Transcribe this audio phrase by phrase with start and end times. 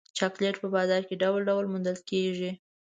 [0.17, 2.51] چاکلېټ په بازار کې ډول ډول موندل کېږي.